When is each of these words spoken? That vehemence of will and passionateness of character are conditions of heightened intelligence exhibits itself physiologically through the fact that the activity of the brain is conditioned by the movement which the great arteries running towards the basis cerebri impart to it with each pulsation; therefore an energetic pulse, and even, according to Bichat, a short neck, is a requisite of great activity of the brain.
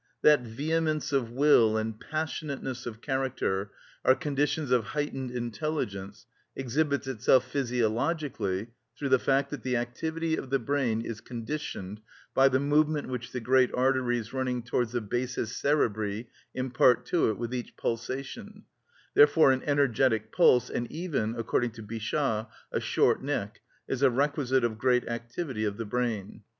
That 0.23 0.41
vehemence 0.41 1.13
of 1.13 1.29
will 1.31 1.77
and 1.77 1.93
passionateness 1.99 2.87
of 2.87 3.01
character 3.01 3.69
are 4.03 4.15
conditions 4.15 4.71
of 4.71 4.83
heightened 4.83 5.29
intelligence 5.29 6.25
exhibits 6.55 7.05
itself 7.05 7.45
physiologically 7.47 8.69
through 8.97 9.09
the 9.09 9.19
fact 9.19 9.51
that 9.51 9.61
the 9.61 9.75
activity 9.77 10.35
of 10.35 10.49
the 10.49 10.57
brain 10.57 11.01
is 11.01 11.21
conditioned 11.21 12.01
by 12.33 12.49
the 12.49 12.59
movement 12.59 13.09
which 13.09 13.31
the 13.31 13.39
great 13.39 13.71
arteries 13.75 14.33
running 14.33 14.63
towards 14.63 14.91
the 14.93 15.01
basis 15.01 15.53
cerebri 15.55 16.25
impart 16.55 17.05
to 17.05 17.29
it 17.29 17.37
with 17.37 17.53
each 17.53 17.77
pulsation; 17.77 18.63
therefore 19.13 19.51
an 19.51 19.61
energetic 19.67 20.31
pulse, 20.31 20.71
and 20.71 20.91
even, 20.91 21.35
according 21.35 21.69
to 21.73 21.83
Bichat, 21.83 22.49
a 22.71 22.79
short 22.79 23.21
neck, 23.21 23.61
is 23.87 24.01
a 24.01 24.09
requisite 24.09 24.63
of 24.63 24.79
great 24.79 25.07
activity 25.07 25.63
of 25.63 25.77
the 25.77 25.85
brain. 25.85 26.41